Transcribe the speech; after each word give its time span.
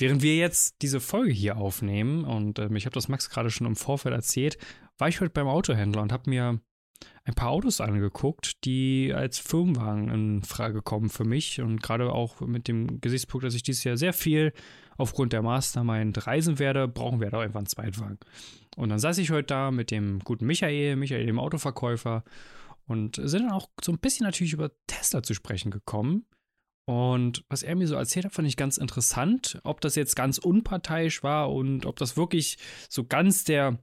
während 0.00 0.22
wir 0.22 0.36
jetzt 0.36 0.82
diese 0.82 1.00
Folge 1.00 1.32
hier 1.32 1.56
aufnehmen, 1.56 2.24
und 2.24 2.58
äh, 2.58 2.68
ich 2.74 2.86
habe 2.86 2.94
das 2.94 3.08
Max 3.08 3.30
gerade 3.30 3.50
schon 3.50 3.66
im 3.66 3.76
Vorfeld 3.76 4.14
erzählt, 4.14 4.58
war 4.98 5.08
ich 5.08 5.20
heute 5.20 5.30
beim 5.30 5.48
Autohändler 5.48 6.02
und 6.02 6.12
habe 6.12 6.28
mir 6.28 6.60
ein 7.24 7.34
paar 7.34 7.50
Autos 7.50 7.80
angeguckt, 7.80 8.64
die 8.64 9.12
als 9.14 9.38
Firmenwagen 9.38 10.10
in 10.10 10.42
Frage 10.42 10.82
kommen 10.82 11.08
für 11.08 11.24
mich. 11.24 11.60
Und 11.60 11.82
gerade 11.82 12.12
auch 12.12 12.40
mit 12.40 12.68
dem 12.68 13.00
Gesichtspunkt, 13.00 13.46
dass 13.46 13.54
ich 13.54 13.62
dieses 13.62 13.84
Jahr 13.84 13.96
sehr 13.96 14.12
viel 14.12 14.52
aufgrund 14.96 15.32
der 15.32 15.42
Mastermind 15.42 16.26
reisen 16.26 16.58
werde, 16.58 16.88
brauchen 16.88 17.20
wir 17.20 17.30
da 17.30 17.40
einfach 17.40 17.60
einen 17.60 17.66
Zweitwagen. 17.66 18.18
Und 18.76 18.90
dann 18.90 18.98
saß 18.98 19.18
ich 19.18 19.30
heute 19.30 19.46
da 19.46 19.70
mit 19.70 19.90
dem 19.90 20.20
guten 20.20 20.46
Michael, 20.46 20.96
Michael, 20.96 21.26
dem 21.26 21.38
Autoverkäufer, 21.38 22.24
und 22.86 23.20
sind 23.22 23.44
dann 23.44 23.52
auch 23.52 23.68
so 23.80 23.92
ein 23.92 23.98
bisschen 23.98 24.26
natürlich 24.26 24.52
über 24.52 24.72
Tesla 24.88 25.22
zu 25.22 25.32
sprechen 25.32 25.70
gekommen. 25.70 26.26
Und 26.90 27.44
was 27.48 27.62
er 27.62 27.76
mir 27.76 27.86
so 27.86 27.94
erzählt 27.94 28.24
hat, 28.24 28.32
fand 28.32 28.48
ich 28.48 28.56
ganz 28.56 28.76
interessant. 28.76 29.60
Ob 29.62 29.80
das 29.80 29.94
jetzt 29.94 30.16
ganz 30.16 30.38
unparteiisch 30.38 31.22
war 31.22 31.52
und 31.52 31.86
ob 31.86 31.94
das 31.94 32.16
wirklich 32.16 32.58
so 32.88 33.04
ganz 33.04 33.44
der 33.44 33.78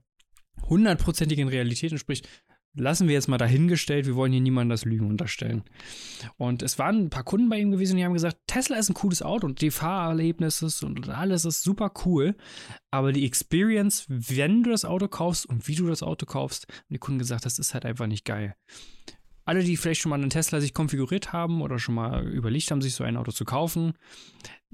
hundertprozentigen 0.68 1.48
Realität 1.48 1.90
entspricht, 1.90 2.28
lassen 2.74 3.08
wir 3.08 3.14
jetzt 3.14 3.28
mal 3.28 3.38
dahingestellt. 3.38 4.04
Wir 4.04 4.14
wollen 4.14 4.32
hier 4.32 4.42
niemandem 4.42 4.68
das 4.68 4.84
Lügen 4.84 5.08
unterstellen. 5.08 5.64
Und 6.36 6.62
es 6.62 6.78
waren 6.78 7.04
ein 7.04 7.08
paar 7.08 7.24
Kunden 7.24 7.48
bei 7.48 7.58
ihm 7.58 7.70
gewesen, 7.70 7.96
die 7.96 8.04
haben 8.04 8.12
gesagt, 8.12 8.40
Tesla 8.46 8.76
ist 8.76 8.90
ein 8.90 8.94
cooles 8.94 9.22
Auto 9.22 9.46
und 9.46 9.62
die 9.62 9.70
Fahrerlebnisse 9.70 10.68
und 10.84 11.08
alles 11.08 11.46
ist 11.46 11.62
super 11.62 11.90
cool. 12.04 12.36
Aber 12.90 13.12
die 13.12 13.24
Experience, 13.24 14.04
wenn 14.06 14.64
du 14.64 14.70
das 14.70 14.84
Auto 14.84 15.08
kaufst 15.08 15.46
und 15.46 15.66
wie 15.66 15.76
du 15.76 15.86
das 15.86 16.02
Auto 16.02 16.26
kaufst, 16.26 16.66
haben 16.68 16.84
die 16.90 16.98
Kunden 16.98 17.20
gesagt, 17.20 17.46
das 17.46 17.58
ist 17.58 17.72
halt 17.72 17.86
einfach 17.86 18.06
nicht 18.06 18.26
geil 18.26 18.54
alle, 19.48 19.64
die 19.64 19.78
vielleicht 19.78 20.02
schon 20.02 20.10
mal 20.10 20.16
einen 20.16 20.28
Tesla 20.28 20.60
sich 20.60 20.74
konfiguriert 20.74 21.32
haben 21.32 21.62
oder 21.62 21.78
schon 21.78 21.94
mal 21.94 22.28
überlegt 22.28 22.70
haben, 22.70 22.82
sich 22.82 22.94
so 22.94 23.02
ein 23.02 23.16
Auto 23.16 23.32
zu 23.32 23.46
kaufen, 23.46 23.94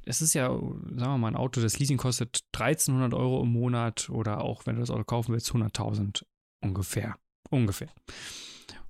es 0.05 0.21
ist 0.21 0.35
ja, 0.35 0.49
sagen 0.49 0.97
wir 0.97 1.17
mal, 1.17 1.29
ein 1.29 1.37
Auto, 1.37 1.61
das 1.61 1.79
Leasing 1.79 1.97
kostet 1.97 2.41
1300 2.53 3.15
Euro 3.15 3.43
im 3.43 3.53
Monat 3.53 4.11
oder 4.11 4.41
auch, 4.41 4.67
wenn 4.67 4.75
du 4.75 4.81
das 4.81 4.91
Auto 4.91 5.05
kaufen 5.05 5.33
willst, 5.33 5.53
100.000 5.53 6.25
ungefähr. 6.61 7.17
Ungefähr. 7.51 7.89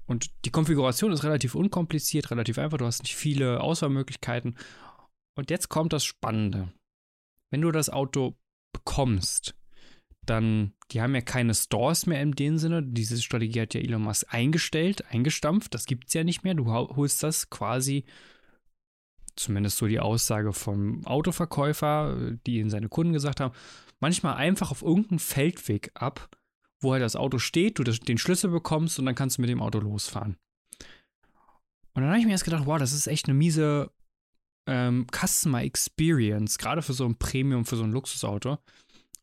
Und 0.06 0.30
die 0.46 0.50
Konfiguration 0.50 1.12
ist 1.12 1.22
relativ 1.22 1.54
unkompliziert, 1.54 2.30
relativ 2.30 2.58
einfach. 2.58 2.78
Du 2.78 2.86
hast 2.86 3.02
nicht 3.02 3.14
viele 3.14 3.60
Auswahlmöglichkeiten. 3.60 4.56
Und 5.36 5.50
jetzt 5.50 5.68
kommt 5.68 5.92
das 5.92 6.04
Spannende. 6.06 6.72
Wenn 7.50 7.60
du 7.60 7.70
das 7.72 7.90
Auto 7.90 8.38
bekommst, 8.72 9.54
dann, 10.26 10.72
die 10.90 11.00
haben 11.00 11.14
ja 11.14 11.20
keine 11.20 11.54
Stores 11.54 12.06
mehr 12.06 12.22
in 12.22 12.32
dem 12.32 12.58
Sinne. 12.58 12.82
Diese 12.82 13.20
Strategie 13.20 13.62
hat 13.62 13.74
ja 13.74 13.80
Elon 13.80 14.02
Musk 14.02 14.26
eingestellt, 14.32 15.04
eingestampft. 15.10 15.74
Das 15.74 15.86
gibt 15.86 16.08
es 16.08 16.14
ja 16.14 16.24
nicht 16.24 16.44
mehr. 16.44 16.54
Du 16.54 16.66
holst 16.66 17.22
das 17.22 17.50
quasi, 17.50 18.04
zumindest 19.36 19.78
so 19.78 19.86
die 19.86 20.00
Aussage 20.00 20.52
vom 20.52 21.04
Autoverkäufer, 21.06 22.36
die 22.46 22.60
in 22.60 22.70
seine 22.70 22.88
Kunden 22.88 23.12
gesagt 23.12 23.40
haben, 23.40 23.54
manchmal 24.00 24.34
einfach 24.34 24.70
auf 24.70 24.82
irgendeinem 24.82 25.18
Feldweg 25.18 25.90
ab, 25.94 26.28
wo 26.80 26.92
halt 26.92 27.02
das 27.02 27.16
Auto 27.16 27.38
steht, 27.38 27.78
du 27.78 27.84
den 27.84 28.18
Schlüssel 28.18 28.50
bekommst 28.50 28.98
und 28.98 29.06
dann 29.06 29.14
kannst 29.14 29.38
du 29.38 29.42
mit 29.42 29.50
dem 29.50 29.62
Auto 29.62 29.78
losfahren. 29.78 30.36
Und 31.94 32.02
dann 32.02 32.10
habe 32.10 32.18
ich 32.18 32.26
mir 32.26 32.32
erst 32.32 32.44
gedacht, 32.44 32.66
wow, 32.66 32.78
das 32.78 32.92
ist 32.92 33.06
echt 33.06 33.26
eine 33.26 33.34
miese 33.34 33.90
ähm, 34.66 35.06
Customer 35.12 35.62
Experience, 35.62 36.58
gerade 36.58 36.82
für 36.82 36.92
so 36.92 37.04
ein 37.04 37.16
Premium, 37.16 37.64
für 37.64 37.76
so 37.76 37.84
ein 37.84 37.92
Luxusauto. 37.92 38.58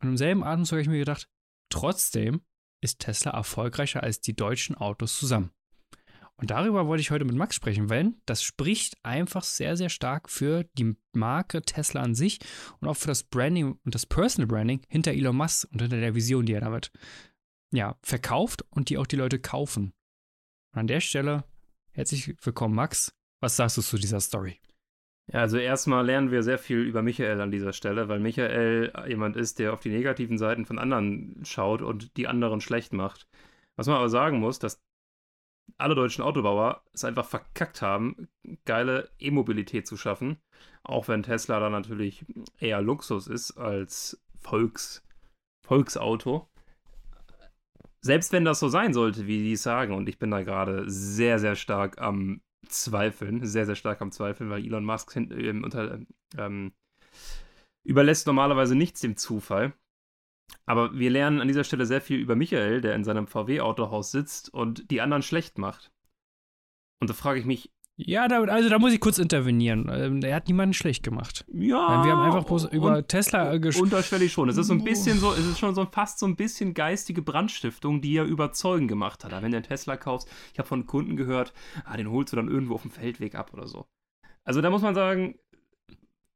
Und 0.02 0.10
im 0.10 0.18
selben 0.18 0.44
Atemzug 0.44 0.74
habe 0.74 0.82
ich 0.82 0.88
mir 0.88 1.00
gedacht, 1.00 1.30
trotzdem 1.70 2.42
ist 2.82 3.00
Tesla 3.00 3.32
erfolgreicher 3.32 4.04
als 4.04 4.20
die 4.20 4.36
deutschen 4.36 4.76
Autos 4.76 5.18
zusammen. 5.18 5.52
Und 6.36 6.50
darüber 6.50 6.88
wollte 6.88 7.02
ich 7.02 7.12
heute 7.12 7.24
mit 7.24 7.36
Max 7.36 7.56
sprechen, 7.56 7.92
weil 7.92 8.14
das 8.26 8.42
spricht 8.42 8.98
einfach 9.06 9.44
sehr, 9.44 9.78
sehr 9.78 9.90
stark 9.90 10.28
für 10.28 10.64
die 10.74 10.98
Marke 11.14 11.62
Tesla 11.62 12.02
an 12.02 12.16
sich 12.16 12.40
und 12.80 12.88
auch 12.88 12.98
für 12.98 13.08
das 13.08 13.24
Branding 13.24 13.78
und 13.86 13.94
das 13.94 14.08
Personal 14.08 14.48
Branding 14.48 14.82
hinter 14.90 15.12
Elon 15.12 15.36
Musk 15.36 15.68
und 15.72 15.84
hinter 15.84 16.00
der 16.00 16.16
Vision, 16.16 16.48
die 16.48 16.54
er 16.54 16.62
damit 16.62 16.92
ja, 17.72 17.96
verkauft 18.02 18.66
und 18.72 18.90
die 18.90 18.98
auch 18.98 19.06
die 19.06 19.18
Leute 19.18 19.40
kaufen. 19.40 19.94
Und 20.74 20.80
an 20.80 20.88
der 20.88 21.00
Stelle 21.00 21.44
herzlich 21.92 22.36
willkommen, 22.42 22.74
Max. 22.74 23.14
Was 23.40 23.56
sagst 23.56 23.78
du 23.78 23.84
zu 23.84 23.98
dieser 23.98 24.20
Story? 24.20 24.60
Ja, 25.28 25.40
also 25.42 25.58
erstmal 25.58 26.06
lernen 26.06 26.32
wir 26.32 26.44
sehr 26.44 26.58
viel 26.58 26.80
über 26.80 27.02
Michael 27.02 27.40
an 27.42 27.52
dieser 27.52 27.74
Stelle, 27.74 28.10
weil 28.10 28.20
Michael 28.20 28.92
jemand 29.08 29.38
ist, 29.38 29.60
der 29.60 29.74
auf 29.74 29.80
die 29.80 29.90
negativen 29.90 30.38
Seiten 30.38 30.66
von 30.66 30.80
anderen 30.80 31.42
schaut 31.46 31.82
und 31.82 32.18
die 32.18 32.28
anderen 32.28 32.62
schlecht 32.62 32.92
macht. 32.94 33.28
Was 33.78 33.88
man 33.88 33.98
aber 33.98 34.10
sagen 34.10 34.40
muss, 34.40 34.60
dass 34.60 34.82
alle 35.78 35.96
deutschen 35.96 36.24
Autobauer 36.24 36.84
es 36.94 37.06
einfach 37.06 37.26
verkackt 37.26 37.82
haben, 37.82 38.28
geile 38.66 39.10
E-Mobilität 39.20 39.88
zu 39.88 39.98
schaffen. 39.98 40.38
Auch 40.84 41.08
wenn 41.08 41.24
Tesla 41.24 41.60
da 41.60 41.70
natürlich 41.70 42.26
eher 42.60 42.82
Luxus 42.82 43.28
ist 43.28 43.52
als 43.58 44.22
Volks, 44.40 45.04
Volksauto. 45.66 46.50
Selbst 48.02 48.34
wenn 48.34 48.46
das 48.46 48.60
so 48.60 48.68
sein 48.68 48.94
sollte, 48.94 49.28
wie 49.28 49.44
die 49.44 49.56
sagen, 49.56 49.94
und 49.94 50.10
ich 50.10 50.18
bin 50.18 50.32
da 50.32 50.42
gerade 50.42 50.90
sehr, 50.90 51.40
sehr 51.40 51.56
stark 51.56 52.02
am 52.02 52.42
zweifeln, 52.68 53.46
sehr, 53.46 53.66
sehr 53.66 53.76
stark 53.76 54.02
am 54.02 54.12
Zweifeln, 54.12 54.50
weil 54.50 54.64
Elon 54.64 54.86
Musk 54.86 55.16
ähm, 55.16 55.64
unter, 55.64 56.00
ähm, 56.38 56.74
überlässt 57.84 58.28
normalerweise 58.28 58.76
nichts 58.76 59.02
dem 59.02 59.18
Zufall. 59.18 59.74
Aber 60.66 60.98
wir 60.98 61.10
lernen 61.10 61.42
an 61.42 61.48
dieser 61.48 61.64
Stelle 61.64 61.86
sehr 61.86 62.02
viel 62.02 62.20
über 62.20 62.36
Michael, 62.36 62.82
der 62.82 62.96
in 62.96 63.04
seinem 63.04 63.28
VW-Autohaus 63.28 64.12
sitzt 64.12 64.54
und 64.54 64.92
die 64.92 65.02
anderen 65.02 65.24
schlecht 65.24 65.58
macht. 65.58 65.92
Und 67.00 67.10
da 67.10 67.14
frage 67.14 67.40
ich 67.40 67.46
mich, 67.46 67.72
ja, 68.06 68.28
da, 68.28 68.42
also 68.44 68.70
da 68.70 68.80
muss 68.80 68.94
ich 68.94 69.00
kurz 69.00 69.18
intervenieren. 69.18 69.90
Ähm, 69.92 70.22
er 70.22 70.36
hat 70.36 70.48
niemanden 70.48 70.74
schlecht 70.74 71.04
gemacht. 71.04 71.46
Ja. 71.52 72.04
Wir 72.04 72.12
haben 72.12 72.22
einfach 72.22 72.44
bloß 72.44 72.66
über 72.66 72.98
und, 72.98 73.08
Tesla 73.08 73.58
gesprochen. 73.58 73.86
Unterschwellig 73.86 74.32
schon. 74.32 74.50
Es 74.50 74.58
ist 74.58 74.68
so 74.68 74.74
ein 74.74 74.84
bisschen 74.84 75.20
so, 75.20 75.32
es 75.34 75.46
ist 75.46 75.60
schon 75.60 75.76
so 75.76 75.86
fast 75.86 76.20
so 76.20 76.26
ein 76.26 76.36
bisschen 76.36 76.74
geistige 76.74 77.22
Brandstiftung, 77.22 78.02
die 78.02 78.16
er 78.16 78.26
überzeugend 78.26 78.88
gemacht 78.88 79.24
hat. 79.24 79.32
wenn 79.32 79.52
du 79.52 79.58
einen 79.58 79.64
Tesla 79.64 79.98
kaufst, 79.98 80.30
ich 80.54 80.60
habe 80.60 80.68
von 80.68 80.86
Kunden 80.86 81.16
gehört, 81.16 81.54
ah, 81.86 81.98
den 81.98 82.10
holst 82.10 82.34
du 82.34 82.38
dann 82.38 82.50
irgendwo 82.50 82.76
auf 82.76 82.82
dem 82.82 82.92
Feldweg 82.92 83.36
ab 83.36 83.52
oder 83.54 83.68
so. 83.68 83.86
Also 84.44 84.62
da 84.62 84.70
muss 84.70 84.82
man 84.82 84.96
sagen, 84.96 85.36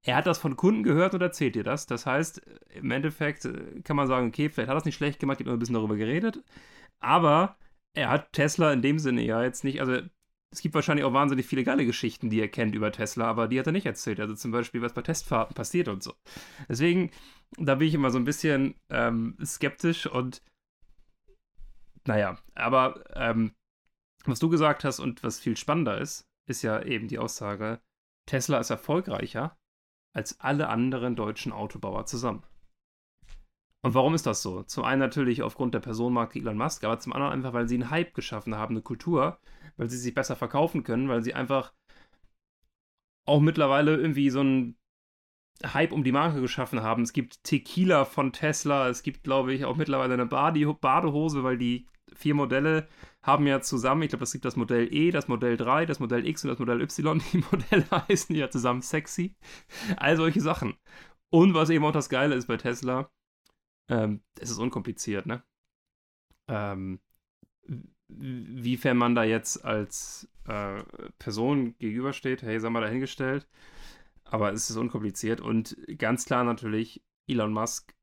er 0.03 0.17
hat 0.17 0.27
das 0.27 0.37
von 0.37 0.55
Kunden 0.55 0.83
gehört 0.83 1.13
und 1.13 1.21
erzählt 1.21 1.55
dir 1.55 1.63
das. 1.63 1.87
Das 1.87 2.05
heißt, 2.05 2.41
im 2.75 2.91
Endeffekt 2.91 3.45
äh, 3.45 3.81
kann 3.83 3.95
man 3.95 4.07
sagen, 4.07 4.27
okay, 4.27 4.49
vielleicht 4.49 4.69
hat 4.69 4.75
er 4.75 4.79
es 4.79 4.85
nicht 4.85 4.95
schlecht 4.95 5.19
gemacht, 5.19 5.39
ich 5.39 5.45
habe 5.45 5.49
nur 5.49 5.57
ein 5.57 5.59
bisschen 5.59 5.75
darüber 5.75 5.95
geredet. 5.95 6.43
Aber 6.99 7.57
er 7.93 8.09
hat 8.09 8.33
Tesla 8.33 8.71
in 8.73 8.81
dem 8.81 8.99
Sinne 8.99 9.23
ja 9.23 9.43
jetzt 9.43 9.63
nicht, 9.63 9.81
also 9.81 10.01
es 10.55 10.61
gibt 10.61 10.73
wahrscheinlich 10.73 11.03
auch 11.03 11.11
wahnsinnig 11.11 11.45
viele 11.45 11.65
geile 11.65 11.85
Geschichten, 11.85 12.29
die 12.29 12.39
er 12.39 12.47
kennt 12.47 12.75
über 12.75 12.89
Tesla, 12.89 13.25
aber 13.25 13.49
die 13.49 13.59
hat 13.59 13.65
er 13.65 13.73
nicht 13.73 13.85
erzählt. 13.85 14.21
Also 14.21 14.35
zum 14.35 14.51
Beispiel, 14.51 14.81
was 14.81 14.93
bei 14.93 15.01
Testfahrten 15.01 15.53
passiert 15.53 15.89
und 15.89 16.01
so. 16.01 16.13
Deswegen, 16.69 17.11
da 17.57 17.75
bin 17.75 17.89
ich 17.89 17.93
immer 17.93 18.09
so 18.09 18.17
ein 18.17 18.23
bisschen 18.23 18.75
ähm, 18.89 19.37
skeptisch 19.43 20.07
und 20.07 20.41
naja, 22.05 22.37
aber 22.53 23.03
ähm, 23.15 23.51
was 24.23 24.39
du 24.39 24.47
gesagt 24.47 24.85
hast 24.85 25.01
und 25.01 25.23
was 25.23 25.41
viel 25.41 25.57
spannender 25.57 25.97
ist, 25.99 26.25
ist 26.47 26.61
ja 26.61 26.81
eben 26.81 27.09
die 27.09 27.19
Aussage, 27.19 27.81
Tesla 28.25 28.59
ist 28.59 28.69
erfolgreicher 28.69 29.57
als 30.13 30.39
alle 30.39 30.69
anderen 30.69 31.17
deutschen 31.17 31.51
Autobauer 31.51 32.05
zusammen. 32.05 32.43
Und 33.85 33.93
warum 33.93 34.15
ist 34.15 34.25
das 34.25 34.41
so? 34.41 34.63
Zum 34.63 34.83
einen 34.83 34.99
natürlich 34.99 35.43
aufgrund 35.43 35.75
der 35.75 35.79
Personenmarke 35.79 36.39
Elon 36.39 36.57
Musk, 36.57 36.83
aber 36.83 36.97
zum 36.97 37.13
anderen 37.13 37.33
einfach, 37.33 37.53
weil 37.53 37.67
sie 37.67 37.75
einen 37.75 37.91
Hype 37.91 38.15
geschaffen 38.15 38.55
haben, 38.55 38.73
eine 38.73 38.81
Kultur, 38.81 39.37
weil 39.77 39.91
sie 39.91 39.97
sich 39.99 40.15
besser 40.15 40.35
verkaufen 40.35 40.83
können, 40.83 41.07
weil 41.07 41.21
sie 41.21 41.35
einfach 41.35 41.71
auch 43.27 43.41
mittlerweile 43.41 43.95
irgendwie 43.95 44.31
so 44.31 44.39
einen 44.39 44.75
Hype 45.63 45.91
um 45.91 46.03
die 46.03 46.11
Marke 46.11 46.41
geschaffen 46.41 46.81
haben. 46.81 47.03
Es 47.03 47.13
gibt 47.13 47.43
Tequila 47.43 48.05
von 48.05 48.33
Tesla, 48.33 48.89
es 48.89 49.03
gibt, 49.03 49.23
glaube 49.23 49.53
ich, 49.53 49.65
auch 49.65 49.75
mittlerweile 49.75 50.15
eine 50.15 50.25
Bade 50.25 50.65
Badehose, 50.73 51.43
weil 51.43 51.59
die 51.59 51.85
vier 52.15 52.33
Modelle 52.33 52.87
haben 53.21 53.45
ja 53.45 53.61
zusammen, 53.61 54.01
ich 54.01 54.09
glaube, 54.09 54.23
es 54.23 54.31
gibt 54.31 54.45
das 54.45 54.55
Modell 54.55 54.91
E, 54.91 55.11
das 55.11 55.27
Modell 55.27 55.57
3, 55.57 55.85
das 55.85 55.99
Modell 55.99 56.27
X 56.27 56.43
und 56.43 56.49
das 56.49 56.57
Modell 56.57 56.81
Y. 56.81 57.21
Die 57.33 57.43
Modelle 57.51 57.85
heißen 57.91 58.35
ja 58.35 58.49
zusammen 58.49 58.81
sexy. 58.81 59.35
All 59.97 60.17
solche 60.17 60.41
Sachen. 60.41 60.73
Und 61.29 61.53
was 61.53 61.69
eben 61.69 61.85
auch 61.85 61.91
das 61.91 62.09
Geile 62.09 62.33
ist 62.33 62.47
bei 62.47 62.57
Tesla, 62.57 63.11
ähm, 63.89 64.21
es 64.39 64.51
ist 64.51 64.57
unkompliziert, 64.59 65.25
ne? 65.25 65.43
Ähm, 66.47 66.99
wiefern 68.07 68.97
man 68.97 69.15
da 69.15 69.23
jetzt 69.23 69.65
als 69.65 70.29
äh, 70.45 70.83
Person 71.17 71.75
gegenübersteht, 71.79 72.43
hey, 72.43 72.59
sei 72.59 72.69
mal 72.69 72.81
dahingestellt. 72.81 73.47
Aber 74.23 74.51
es 74.53 74.69
ist 74.69 74.77
unkompliziert 74.77 75.41
und 75.41 75.77
ganz 75.97 76.25
klar 76.25 76.43
natürlich, 76.43 77.03
Elon 77.27 77.53
Musk 77.53 77.95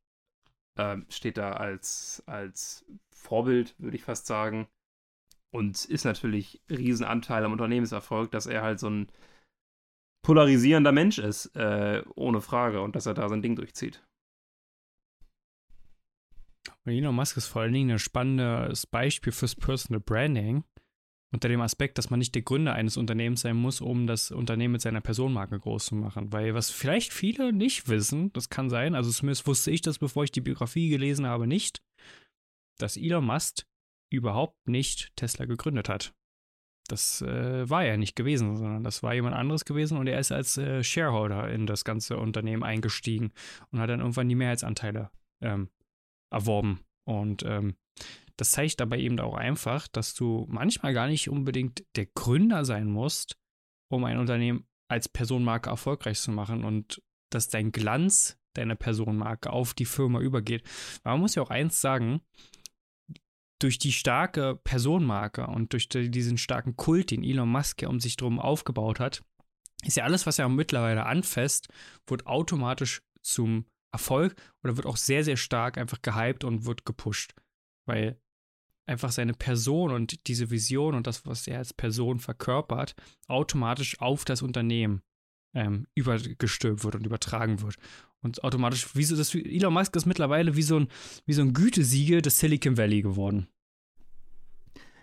äh, 0.76 0.98
steht 1.08 1.36
da 1.36 1.52
als, 1.52 2.22
als 2.26 2.84
Vorbild, 3.10 3.74
würde 3.78 3.96
ich 3.96 4.04
fast 4.04 4.26
sagen. 4.26 4.68
Und 5.50 5.84
ist 5.84 6.04
natürlich 6.04 6.62
Riesenanteil 6.70 7.44
am 7.44 7.52
Unternehmenserfolg, 7.52 8.30
dass 8.30 8.46
er 8.46 8.62
halt 8.62 8.80
so 8.80 8.88
ein 8.88 9.12
polarisierender 10.22 10.92
Mensch 10.92 11.18
ist, 11.18 11.54
äh, 11.56 12.02
ohne 12.14 12.40
Frage, 12.40 12.80
und 12.80 12.96
dass 12.96 13.06
er 13.06 13.14
da 13.14 13.28
sein 13.28 13.42
Ding 13.42 13.56
durchzieht. 13.56 14.02
Und 16.84 16.92
Elon 16.92 17.14
Musk 17.14 17.36
ist 17.36 17.46
vor 17.46 17.62
allen 17.62 17.72
Dingen 17.72 17.92
ein 17.92 17.98
spannendes 17.98 18.86
Beispiel 18.86 19.32
fürs 19.32 19.54
Personal 19.54 20.00
Branding. 20.00 20.64
Unter 21.32 21.48
dem 21.48 21.62
Aspekt, 21.62 21.96
dass 21.96 22.10
man 22.10 22.18
nicht 22.18 22.34
der 22.34 22.42
Gründer 22.42 22.74
eines 22.74 22.98
Unternehmens 22.98 23.40
sein 23.40 23.56
muss, 23.56 23.80
um 23.80 24.06
das 24.06 24.30
Unternehmen 24.30 24.72
mit 24.72 24.82
seiner 24.82 25.00
Personenmarke 25.00 25.58
groß 25.58 25.86
zu 25.86 25.94
machen. 25.94 26.30
Weil 26.30 26.54
was 26.54 26.70
vielleicht 26.70 27.12
viele 27.12 27.54
nicht 27.54 27.88
wissen, 27.88 28.32
das 28.34 28.50
kann 28.50 28.68
sein, 28.68 28.94
also 28.94 29.10
zumindest 29.10 29.46
wusste 29.46 29.70
ich 29.70 29.80
das, 29.80 29.98
bevor 29.98 30.24
ich 30.24 30.32
die 30.32 30.42
Biografie 30.42 30.90
gelesen 30.90 31.26
habe, 31.26 31.46
nicht, 31.46 31.82
dass 32.76 32.98
Elon 32.98 33.24
Musk 33.24 33.64
überhaupt 34.10 34.68
nicht 34.68 35.16
Tesla 35.16 35.46
gegründet 35.46 35.88
hat. 35.88 36.12
Das 36.88 37.22
äh, 37.22 37.68
war 37.70 37.84
er 37.84 37.96
nicht 37.96 38.14
gewesen, 38.14 38.56
sondern 38.56 38.84
das 38.84 39.02
war 39.02 39.14
jemand 39.14 39.34
anderes 39.34 39.64
gewesen 39.64 39.96
und 39.96 40.08
er 40.08 40.18
ist 40.18 40.32
als 40.32 40.58
äh, 40.58 40.84
Shareholder 40.84 41.50
in 41.50 41.66
das 41.66 41.84
ganze 41.84 42.18
Unternehmen 42.18 42.62
eingestiegen 42.62 43.32
und 43.70 43.78
hat 43.78 43.88
dann 43.88 44.00
irgendwann 44.00 44.28
die 44.28 44.34
Mehrheitsanteile 44.34 45.10
ähm, 45.40 45.70
erworben. 46.32 46.80
Und 47.04 47.42
ähm, 47.44 47.76
das 48.36 48.52
zeigt 48.52 48.80
dabei 48.80 48.98
eben 48.98 49.20
auch 49.20 49.34
einfach, 49.34 49.86
dass 49.88 50.14
du 50.14 50.46
manchmal 50.48 50.94
gar 50.94 51.06
nicht 51.06 51.28
unbedingt 51.28 51.84
der 51.96 52.06
Gründer 52.06 52.64
sein 52.64 52.86
musst, 52.86 53.36
um 53.90 54.04
ein 54.04 54.18
Unternehmen 54.18 54.66
als 54.88 55.08
Personenmarke 55.08 55.70
erfolgreich 55.70 56.18
zu 56.18 56.30
machen 56.30 56.64
und 56.64 57.02
dass 57.30 57.48
dein 57.48 57.72
Glanz 57.72 58.38
deiner 58.54 58.74
Personenmarke 58.74 59.50
auf 59.50 59.74
die 59.74 59.84
Firma 59.84 60.20
übergeht. 60.20 60.62
Man 61.04 61.20
muss 61.20 61.34
ja 61.34 61.42
auch 61.42 61.50
eins 61.50 61.80
sagen, 61.80 62.20
durch 63.58 63.78
die 63.78 63.92
starke 63.92 64.56
Personenmarke 64.56 65.46
und 65.46 65.72
durch 65.72 65.88
diesen 65.88 66.36
starken 66.36 66.76
Kult, 66.76 67.10
den 67.10 67.22
Elon 67.22 67.48
Musk 67.48 67.80
ja 67.82 67.88
um 67.88 68.00
sich 68.00 68.16
drum 68.16 68.40
aufgebaut 68.40 68.98
hat, 68.98 69.22
ist 69.84 69.96
ja 69.96 70.04
alles, 70.04 70.26
was 70.26 70.38
er 70.38 70.48
mittlerweile 70.48 71.06
anfasst, 71.06 71.68
wird 72.06 72.26
automatisch 72.26 73.02
zum 73.22 73.66
Erfolg 73.92 74.34
oder 74.62 74.76
wird 74.76 74.86
auch 74.86 74.96
sehr, 74.96 75.24
sehr 75.24 75.36
stark 75.36 75.78
einfach 75.78 76.02
gehypt 76.02 76.44
und 76.44 76.64
wird 76.64 76.84
gepusht. 76.84 77.34
Weil 77.86 78.18
einfach 78.86 79.12
seine 79.12 79.34
Person 79.34 79.92
und 79.92 80.26
diese 80.26 80.50
Vision 80.50 80.94
und 80.94 81.06
das, 81.06 81.26
was 81.26 81.46
er 81.46 81.58
als 81.58 81.72
Person 81.72 82.18
verkörpert, 82.18 82.94
automatisch 83.28 84.00
auf 84.00 84.24
das 84.24 84.42
Unternehmen 84.42 85.02
ähm, 85.54 85.86
übergestülpt 85.94 86.84
wird 86.84 86.96
und 86.96 87.06
übertragen 87.06 87.60
wird. 87.62 87.76
Und 88.22 88.42
automatisch, 88.44 88.94
wie 88.94 89.04
so 89.04 89.16
das, 89.16 89.34
Elon 89.34 89.72
Musk 89.72 89.94
ist 89.96 90.06
mittlerweile 90.06 90.56
wie 90.56 90.62
so 90.62 90.78
ein, 90.78 90.88
wie 91.26 91.32
so 91.32 91.42
ein 91.42 91.52
Gütesiegel 91.52 92.22
des 92.22 92.38
Silicon 92.38 92.76
Valley 92.76 93.02
geworden. 93.02 93.48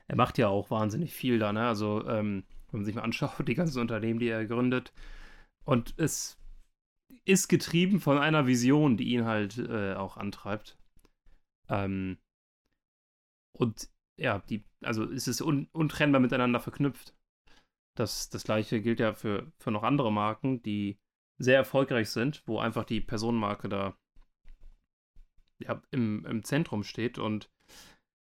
Er 0.07 0.15
macht 0.15 0.37
ja 0.37 0.47
auch 0.47 0.71
wahnsinnig 0.71 1.13
viel 1.13 1.37
da, 1.37 1.53
ne? 1.53 1.67
Also, 1.67 2.07
ähm, 2.07 2.43
wenn 2.71 2.79
man 2.79 2.85
sich 2.85 2.95
mal 2.95 3.01
anschaut, 3.01 3.47
die 3.47 3.55
ganzen 3.55 3.79
Unternehmen, 3.79 4.19
die 4.19 4.29
er 4.29 4.45
gründet. 4.45 4.93
Und 5.65 5.93
es 5.97 6.37
ist 7.25 7.47
getrieben 7.47 7.99
von 7.99 8.17
einer 8.17 8.47
Vision, 8.47 8.97
die 8.97 9.13
ihn 9.13 9.25
halt 9.25 9.57
äh, 9.57 9.93
auch 9.93 10.17
antreibt. 10.17 10.77
Ähm, 11.67 12.17
und 13.53 13.89
ja, 14.17 14.39
die, 14.49 14.63
also 14.81 15.03
es 15.03 15.27
ist 15.27 15.41
un 15.41 15.67
untrennbar 15.71 16.21
miteinander 16.21 16.59
verknüpft. 16.59 17.15
Das, 17.95 18.29
das 18.29 18.43
gleiche 18.43 18.81
gilt 18.81 18.99
ja 18.99 19.13
für, 19.13 19.51
für 19.59 19.71
noch 19.71 19.83
andere 19.83 20.11
Marken, 20.11 20.61
die 20.63 20.99
sehr 21.37 21.57
erfolgreich 21.57 22.09
sind, 22.09 22.43
wo 22.45 22.59
einfach 22.59 22.85
die 22.85 23.01
Personenmarke 23.01 23.69
da 23.69 23.97
ja, 25.59 25.81
im, 25.91 26.25
im 26.25 26.43
Zentrum 26.43 26.83
steht. 26.83 27.17
Und 27.17 27.49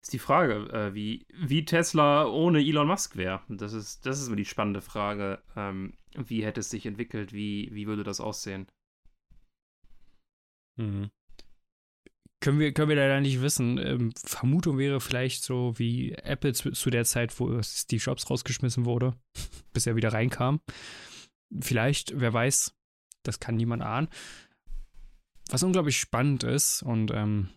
ist 0.02 0.12
die 0.12 0.19
Frage, 0.19 0.69
äh, 0.72 0.94
wie, 0.94 1.26
wie 1.32 1.64
Tesla 1.64 2.26
ohne 2.26 2.60
Elon 2.60 2.88
Musk 2.88 3.16
wäre. 3.16 3.40
Das 3.49 3.72
ist, 3.72 4.04
das 4.04 4.20
ist 4.20 4.26
immer 4.26 4.37
die 4.37 4.44
spannende 4.44 4.81
Frage. 4.81 5.40
Ähm, 5.56 5.94
wie 6.14 6.44
hätte 6.44 6.60
es 6.60 6.70
sich 6.70 6.87
entwickelt? 6.87 7.32
Wie, 7.32 7.70
wie 7.72 7.87
würde 7.87 8.02
das 8.02 8.20
aussehen? 8.20 8.66
Mhm. 10.76 11.10
Können 12.40 12.58
wir, 12.58 12.72
können 12.72 12.88
wir 12.88 12.96
leider 12.96 13.20
nicht 13.20 13.40
wissen. 13.40 13.78
Ähm, 13.78 14.12
Vermutung 14.16 14.76
wäre 14.76 15.00
vielleicht 15.00 15.44
so 15.44 15.78
wie 15.78 16.12
Apple 16.12 16.52
zu, 16.52 16.72
zu 16.72 16.90
der 16.90 17.05
Zeit, 17.05 17.38
wo 17.38 17.62
Steve 17.62 18.02
Jobs 18.02 18.28
rausgeschmissen 18.28 18.84
wurde, 18.84 19.14
bis 19.72 19.87
er 19.87 19.94
wieder 19.94 20.12
reinkam. 20.12 20.60
Vielleicht, 21.60 22.19
wer 22.19 22.32
weiß, 22.32 22.75
das 23.22 23.38
kann 23.38 23.55
niemand 23.55 23.82
ahnen. 23.82 24.08
Was 25.50 25.62
unglaublich 25.62 26.00
spannend 26.00 26.43
ist 26.43 26.82
und 26.82 27.12
ähm, 27.12 27.50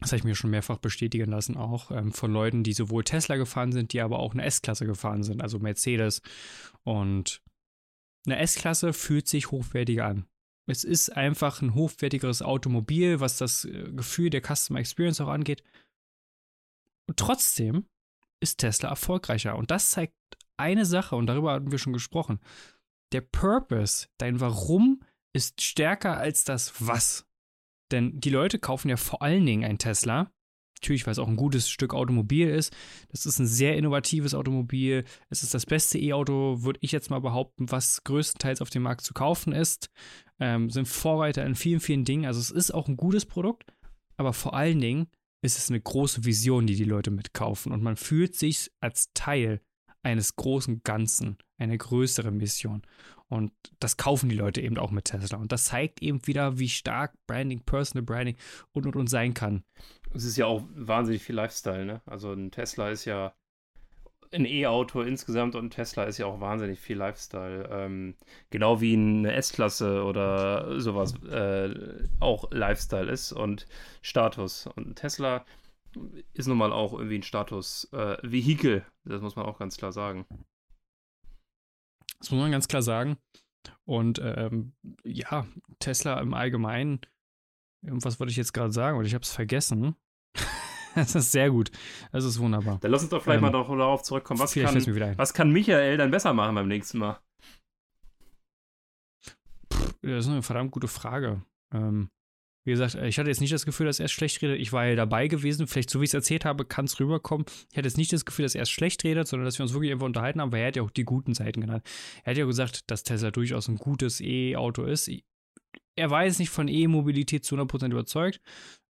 das 0.00 0.10
habe 0.10 0.18
ich 0.18 0.24
mir 0.24 0.34
schon 0.34 0.50
mehrfach 0.50 0.78
bestätigen 0.78 1.30
lassen, 1.30 1.56
auch 1.56 1.90
ähm, 1.90 2.12
von 2.12 2.32
Leuten, 2.32 2.62
die 2.62 2.72
sowohl 2.72 3.04
Tesla 3.04 3.36
gefahren 3.36 3.72
sind, 3.72 3.92
die 3.92 4.00
aber 4.00 4.18
auch 4.18 4.34
eine 4.34 4.44
S-Klasse 4.44 4.86
gefahren 4.86 5.22
sind, 5.22 5.42
also 5.42 5.58
Mercedes. 5.58 6.22
Und 6.84 7.42
eine 8.26 8.38
S-Klasse 8.38 8.92
fühlt 8.92 9.28
sich 9.28 9.50
hochwertiger 9.50 10.06
an. 10.06 10.26
Es 10.66 10.84
ist 10.84 11.16
einfach 11.16 11.62
ein 11.62 11.74
hochwertigeres 11.74 12.42
Automobil, 12.42 13.20
was 13.20 13.38
das 13.38 13.64
äh, 13.64 13.90
Gefühl 13.92 14.30
der 14.30 14.42
Customer 14.42 14.80
Experience 14.80 15.20
auch 15.20 15.28
angeht. 15.28 15.62
Und 17.06 17.18
trotzdem 17.18 17.86
ist 18.40 18.58
Tesla 18.58 18.88
erfolgreicher. 18.90 19.56
Und 19.56 19.70
das 19.70 19.90
zeigt 19.90 20.14
eine 20.56 20.84
Sache, 20.84 21.16
und 21.16 21.26
darüber 21.26 21.52
hatten 21.52 21.70
wir 21.70 21.78
schon 21.78 21.92
gesprochen. 21.92 22.40
Der 23.12 23.20
Purpose, 23.20 24.08
dein 24.18 24.40
Warum, 24.40 25.00
ist 25.32 25.62
stärker 25.62 26.16
als 26.16 26.44
das 26.44 26.74
Was. 26.86 27.25
Denn 27.92 28.18
die 28.20 28.30
Leute 28.30 28.58
kaufen 28.58 28.88
ja 28.88 28.96
vor 28.96 29.22
allen 29.22 29.46
Dingen 29.46 29.64
ein 29.64 29.78
Tesla. 29.78 30.30
Natürlich, 30.82 31.06
weil 31.06 31.12
es 31.12 31.18
auch 31.18 31.28
ein 31.28 31.36
gutes 31.36 31.70
Stück 31.70 31.94
Automobil 31.94 32.48
ist. 32.48 32.76
Das 33.08 33.24
ist 33.24 33.38
ein 33.38 33.46
sehr 33.46 33.76
innovatives 33.76 34.34
Automobil. 34.34 35.04
Es 35.30 35.42
ist 35.42 35.54
das 35.54 35.64
beste 35.64 35.98
E-Auto, 35.98 36.62
würde 36.62 36.78
ich 36.82 36.92
jetzt 36.92 37.08
mal 37.08 37.20
behaupten, 37.20 37.70
was 37.70 38.04
größtenteils 38.04 38.60
auf 38.60 38.68
dem 38.68 38.82
Markt 38.82 39.00
zu 39.00 39.14
kaufen 39.14 39.52
ist 39.52 39.90
ähm, 40.38 40.70
sind 40.70 40.86
Vorreiter 40.86 41.44
in 41.44 41.54
vielen, 41.54 41.80
vielen 41.80 42.04
Dingen. 42.04 42.26
Also 42.26 42.40
es 42.40 42.50
ist 42.50 42.72
auch 42.72 42.88
ein 42.88 42.96
gutes 42.96 43.26
Produkt, 43.26 43.72
aber 44.16 44.32
vor 44.32 44.54
allen 44.54 44.80
Dingen 44.80 45.08
ist 45.42 45.58
es 45.58 45.70
eine 45.70 45.80
große 45.80 46.24
Vision, 46.24 46.66
die 46.66 46.76
die 46.76 46.84
Leute 46.84 47.10
mitkaufen 47.10 47.72
und 47.72 47.82
man 47.82 47.96
fühlt 47.96 48.34
sich 48.34 48.70
als 48.80 49.10
Teil 49.14 49.60
eines 50.02 50.36
großen 50.36 50.82
Ganzen, 50.82 51.38
eine 51.58 51.78
größere 51.78 52.30
Mission. 52.30 52.82
Und 53.28 53.52
das 53.80 53.96
kaufen 53.96 54.28
die 54.28 54.36
Leute 54.36 54.60
eben 54.60 54.78
auch 54.78 54.90
mit 54.90 55.06
Tesla. 55.06 55.38
Und 55.38 55.50
das 55.50 55.66
zeigt 55.66 56.00
eben 56.00 56.24
wieder, 56.26 56.58
wie 56.58 56.68
stark 56.68 57.14
Branding, 57.26 57.60
Personal 57.60 58.04
Branding 58.04 58.36
und 58.72 58.86
und 58.86 58.94
und 58.94 59.08
sein 59.08 59.34
kann. 59.34 59.64
Es 60.14 60.24
ist 60.24 60.36
ja 60.36 60.46
auch 60.46 60.62
wahnsinnig 60.74 61.22
viel 61.22 61.34
Lifestyle, 61.34 61.84
ne? 61.84 62.02
Also 62.06 62.32
ein 62.32 62.50
Tesla 62.52 62.90
ist 62.90 63.04
ja 63.04 63.34
ein 64.32 64.44
E-Auto 64.44 65.02
insgesamt 65.02 65.54
und 65.54 65.66
ein 65.66 65.70
Tesla 65.70 66.04
ist 66.04 66.18
ja 66.18 66.26
auch 66.26 66.40
wahnsinnig 66.40 66.80
viel 66.80 66.96
Lifestyle. 66.96 67.68
Ähm, 67.70 68.14
genau 68.50 68.80
wie 68.80 68.94
eine 68.94 69.32
S-Klasse 69.32 70.04
oder 70.04 70.80
sowas 70.80 71.14
äh, 71.24 71.74
auch 72.20 72.50
Lifestyle 72.52 73.10
ist 73.10 73.32
und 73.32 73.66
Status. 74.02 74.68
Und 74.68 74.88
ein 74.88 74.94
Tesla 74.94 75.44
ist 76.34 76.46
nun 76.46 76.58
mal 76.58 76.72
auch 76.72 76.92
irgendwie 76.92 77.18
ein 77.18 77.22
Status-Vehikel. 77.22 78.78
Äh, 78.78 79.08
das 79.08 79.20
muss 79.22 79.36
man 79.36 79.46
auch 79.46 79.58
ganz 79.58 79.76
klar 79.76 79.92
sagen. 79.92 80.26
Das 82.18 82.30
muss 82.30 82.40
man 82.40 82.50
ganz 82.50 82.68
klar 82.68 82.82
sagen. 82.82 83.16
Und 83.84 84.20
ähm, 84.22 84.72
ja, 85.04 85.46
Tesla 85.78 86.20
im 86.20 86.34
Allgemeinen, 86.34 87.00
was 87.82 88.18
wollte 88.18 88.30
ich 88.30 88.36
jetzt 88.36 88.52
gerade 88.52 88.72
sagen? 88.72 88.98
Und 88.98 89.04
ich 89.04 89.14
habe 89.14 89.22
es 89.22 89.32
vergessen. 89.32 89.96
Das 90.94 91.14
ist 91.14 91.30
sehr 91.30 91.50
gut. 91.50 91.70
Das 92.10 92.24
ist 92.24 92.38
wunderbar. 92.38 92.78
Dann 92.80 92.90
lass 92.90 93.02
uns 93.02 93.10
doch 93.10 93.22
vielleicht 93.22 93.44
ähm, 93.44 93.52
mal 93.52 93.52
darauf 93.52 94.02
zurückkommen. 94.02 94.40
Was 94.40 94.54
kann, 94.54 95.18
was 95.18 95.34
kann 95.34 95.52
Michael 95.52 95.98
dann 95.98 96.10
besser 96.10 96.32
machen 96.32 96.54
beim 96.54 96.68
nächsten 96.68 96.96
Mal? 96.96 97.20
das 100.00 100.24
ist 100.24 100.30
eine 100.30 100.42
verdammt 100.42 100.70
gute 100.70 100.88
Frage. 100.88 101.42
Ähm, 101.70 102.08
wie 102.66 102.72
gesagt, 102.72 102.96
ich 102.96 103.18
hatte 103.18 103.30
jetzt 103.30 103.40
nicht 103.40 103.52
das 103.52 103.64
Gefühl, 103.64 103.86
dass 103.86 104.00
er 104.00 104.08
schlecht 104.08 104.42
redet. 104.42 104.60
Ich 104.60 104.72
war 104.72 104.86
ja 104.86 104.96
dabei 104.96 105.28
gewesen. 105.28 105.68
Vielleicht, 105.68 105.88
so 105.88 106.00
wie 106.00 106.04
ich 106.04 106.10
es 106.10 106.14
erzählt 106.14 106.44
habe, 106.44 106.64
kann 106.64 106.86
es 106.86 106.98
rüberkommen. 106.98 107.46
Ich 107.70 107.78
hatte 107.78 107.86
jetzt 107.86 107.96
nicht 107.96 108.12
das 108.12 108.24
Gefühl, 108.24 108.44
dass 108.44 108.56
er 108.56 108.66
schlecht 108.66 109.04
redet, 109.04 109.28
sondern 109.28 109.44
dass 109.44 109.58
wir 109.58 109.62
uns 109.62 109.72
wirklich 109.72 109.92
einfach 109.92 110.06
unterhalten 110.06 110.40
haben, 110.40 110.50
weil 110.50 110.62
er 110.62 110.66
hat 110.68 110.76
ja 110.76 110.82
auch 110.82 110.90
die 110.90 111.04
guten 111.04 111.32
Seiten 111.32 111.60
genannt. 111.60 111.88
Er 112.24 112.32
hat 112.32 112.38
ja 112.38 112.44
gesagt, 112.44 112.90
dass 112.90 113.04
Tesla 113.04 113.30
durchaus 113.30 113.68
ein 113.68 113.76
gutes 113.76 114.20
E-Auto 114.20 114.82
ist. 114.82 115.08
Er 115.94 116.10
war 116.10 116.24
jetzt 116.24 116.40
nicht 116.40 116.50
von 116.50 116.66
E-Mobilität 116.66 117.44
zu 117.44 117.54
100% 117.54 117.92
überzeugt, 117.92 118.40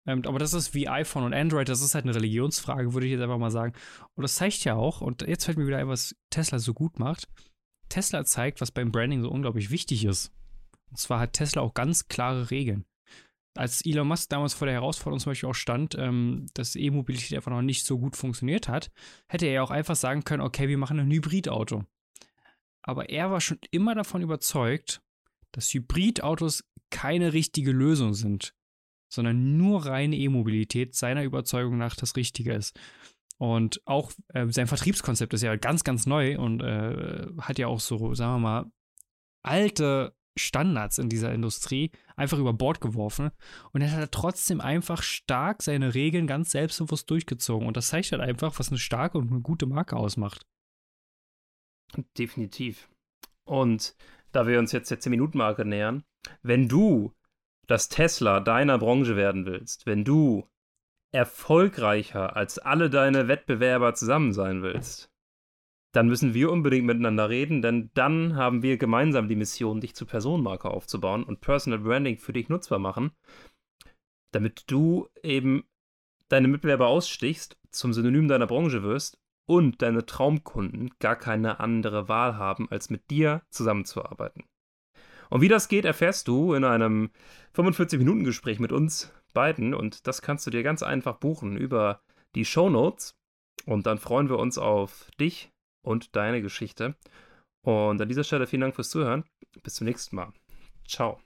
ähm, 0.07 0.23
aber 0.25 0.39
das 0.39 0.55
ist 0.55 0.73
wie 0.73 0.89
iPhone 0.89 1.25
und 1.25 1.35
Android, 1.35 1.69
das 1.69 1.83
ist 1.83 1.95
halt 1.95 2.07
eine 2.07 2.15
Religionsfrage, 2.15 2.95
würde 2.95 3.07
ich 3.07 3.13
jetzt 3.13 3.23
einfach 3.23 3.39
mal 3.39 3.51
sagen. 3.51 3.75
Und 4.15 4.23
das 4.23 4.37
zeigt 4.37 4.65
ja 4.65 4.75
auch, 4.75 5.03
und 5.03 5.23
jetzt 5.23 5.45
fällt 5.45 5.59
mir 5.59 5.67
wieder 5.67 5.79
ein, 5.79 5.89
was 5.89 6.17
Tesla 6.31 6.59
so 6.59 6.73
gut 6.73 6.99
macht. 6.99 7.29
Tesla 7.91 8.25
zeigt, 8.25 8.61
was 8.63 8.71
beim 8.71 8.91
Branding 8.91 9.23
so 9.23 9.31
unglaublich 9.31 9.71
wichtig 9.71 10.05
ist. 10.07 10.33
Und 10.91 10.99
zwar 10.99 11.21
hat 11.21 11.35
Tesla 11.35 11.61
auch 11.61 11.75
ganz 11.75 12.09
klare 12.09 12.51
Regeln. 12.51 12.87
Als 13.57 13.85
Elon 13.85 14.09
Musk 14.09 14.29
damals 14.31 14.55
vor 14.55 14.67
der 14.67 14.75
Herausforderung 14.75 15.21
zum 15.21 15.31
Beispiel 15.31 15.49
auch 15.49 15.55
stand, 15.55 15.95
ähm, 15.99 16.47
dass 16.55 16.77
E-Mobilität 16.77 17.35
einfach 17.35 17.51
noch 17.51 17.63
nicht 17.63 17.85
so 17.85 17.99
gut 17.99 18.17
funktioniert 18.17 18.69
hat, 18.69 18.91
hätte 19.29 19.47
er 19.47 19.53
ja 19.53 19.63
auch 19.63 19.71
einfach 19.71 19.97
sagen 19.97 20.25
können, 20.25 20.43
okay, 20.43 20.69
wir 20.69 20.79
machen 20.79 20.99
ein 20.99 21.11
Hybridauto. 21.11 21.85
Aber 22.83 23.11
er 23.11 23.31
war 23.31 23.41
schon 23.41 23.59
immer 23.71 23.95
davon 23.95 24.23
überzeugt, 24.23 25.01
dass 25.53 25.73
Hybridautos 25.73 26.65
keine 26.91 27.33
richtige 27.33 27.73
Lösung 27.73 28.15
sind 28.15 28.55
sondern 29.09 29.57
nur 29.57 29.87
reine 29.87 30.17
E-Mobilität 30.17 30.95
seiner 30.95 31.25
Überzeugung 31.25 31.79
nach 31.79 31.97
das 31.97 32.17
Richtige 32.17 32.53
ist. 32.53 32.79
Und 33.39 33.83
auch 33.85 34.13
äh, 34.29 34.47
sein 34.49 34.67
Vertriebskonzept 34.67 35.35
ist 35.35 35.43
ja 35.43 35.57
ganz, 35.57 35.85
ganz 35.85 36.07
neu 36.07 36.39
und 36.39 36.63
äh, 36.63 37.27
hat 37.41 37.59
ja 37.59 37.67
auch 37.67 37.81
so, 37.81 38.15
sagen 38.15 38.35
wir 38.35 38.39
mal, 38.39 38.65
alte 39.43 40.15
Standards 40.37 40.99
in 40.99 41.09
dieser 41.09 41.33
Industrie 41.33 41.91
einfach 42.17 42.39
über 42.39 42.53
Bord 42.53 42.81
geworfen. 42.81 43.31
Und 43.73 43.83
er 43.83 43.93
hat 43.93 44.13
trotzdem 44.13 44.61
einfach 44.61 45.03
stark 45.03 45.63
seine 45.63 45.95
Regeln 45.95 46.27
ganz 46.27 46.51
selbstbewusst 46.51 47.11
durchgezogen. 47.11 47.67
Und 47.67 47.77
das 47.77 47.89
zeigt 47.89 48.13
halt 48.13 48.23
einfach, 48.23 48.59
was 48.59 48.69
eine 48.69 48.79
starke 48.79 49.19
und 49.19 49.31
eine 49.31 49.41
gute 49.41 49.67
Marke 49.67 49.97
ausmacht. 49.97 50.47
Definitiv. 52.19 52.89
Und 53.45 53.97
da 54.33 54.47
wir 54.47 54.59
uns 54.59 54.73
jetzt 54.73 54.91
der 54.91 55.01
10-Minuten-Marke 55.01 55.65
nähern, 55.65 56.05
wenn 56.43 56.69
du 56.69 57.13
das 57.67 57.89
Tesla 57.89 58.41
deiner 58.41 58.79
Branche 58.79 59.17
werden 59.17 59.47
willst, 59.47 59.87
wenn 59.87 60.05
du 60.05 60.49
erfolgreicher 61.13 62.37
als 62.37 62.59
alle 62.59 62.91
deine 62.91 63.29
Wettbewerber 63.29 63.95
zusammen 63.95 64.33
sein 64.33 64.63
willst, 64.63 65.11
dann 65.97 66.09
müssen 66.09 66.35
wir 66.35 66.53
unbedingt 66.53 66.85
miteinander 66.85 67.31
reden, 67.31 67.63
denn 67.63 67.91
dann 67.95 68.37
haben 68.37 68.63
wir 68.63 68.77
gemeinsam 68.77 69.29
die 69.29 69.35
Mission, 69.35 69.81
dich 69.81 69.95
zur 69.95 70.07
Personenmarke 70.07 70.69
aufzubauen 70.69 71.25
und 71.25 71.41
Personal 71.41 71.79
Branding 71.79 72.19
für 72.19 72.35
dich 72.35 72.51
nutzbar 72.51 72.79
machen, 72.79 73.13
damit 74.31 74.71
du 74.71 75.09
eben 75.23 75.65
deine 76.29 76.49
Mitbewerber 76.49 76.87
ausstichst, 76.87 77.57
zum 77.71 77.95
Synonym 77.95 78.29
deiner 78.29 78.47
Branche 78.47 78.83
wirst 78.83 79.19
und 79.47 79.81
deine 79.81 80.05
Traumkunden 80.05 80.91
gar 80.99 81.17
keine 81.17 81.61
andere 81.61 82.11
Wahl 82.11 82.37
haben, 82.37 82.71
als 82.71 82.91
mit 82.91 83.11
dir 83.11 83.41
zusammenzuarbeiten. 83.49 84.45
Und 85.31 85.41
wie 85.41 85.49
das 85.49 85.67
geht, 85.69 85.87
erfährst 85.87 86.29
du 86.29 86.53
in 86.53 86.65
einem 86.65 87.09
45-Minuten-Gespräch 87.55 88.61
mit 88.61 88.71
uns 88.71 89.15
beiden 89.33 89.73
und 89.73 90.07
das 90.07 90.21
kannst 90.21 90.47
du 90.47 90.51
dir 90.51 90.63
ganz 90.63 90.83
einfach 90.83 91.17
buchen 91.17 91.57
über 91.57 92.03
die 92.35 92.45
Show 92.45 92.69
Notes 92.69 93.17
und 93.65 93.87
dann 93.87 93.97
freuen 93.97 94.29
wir 94.29 94.39
uns 94.39 94.59
auf 94.59 95.11
dich 95.19 95.56
und 95.87 96.17
deine 96.17 96.43
Geschichte. 96.43 96.97
Und 97.63 98.01
an 98.01 98.09
dieser 98.09 98.25
Stelle 98.25 98.47
vielen 98.47 98.63
Dank 98.63 98.75
fürs 98.75 98.91
Zuhören. 98.91 99.25
Bis 99.63 99.75
zum 99.75 99.87
nächsten 99.87 100.17
Mal. 100.17 100.33
Ciao. 100.87 101.21